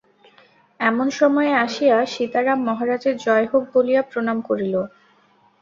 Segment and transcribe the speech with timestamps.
[0.79, 4.75] এমন সময়ে আসিয়া সীতারাম মহারাজের জয় হউক বলিয়া প্রণাম করিল।